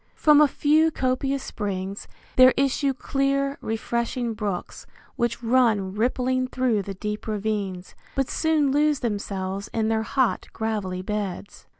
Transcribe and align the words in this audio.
From 0.15 0.41
a 0.41 0.47
few 0.47 0.89
copious 0.89 1.43
springs 1.43 2.07
there 2.35 2.55
issue 2.57 2.91
clear, 2.91 3.59
refreshing 3.61 4.33
brooks, 4.33 4.87
which 5.15 5.43
run 5.43 5.93
rippling 5.93 6.47
through 6.47 6.81
the 6.81 6.95
deep 6.95 7.27
ravines, 7.27 7.93
but 8.15 8.27
soon 8.27 8.71
lose 8.71 9.01
themselves 9.01 9.67
in 9.75 9.89
their 9.89 10.01
hot, 10.01 10.47
gravelly 10.53 11.03
beds. 11.03 11.67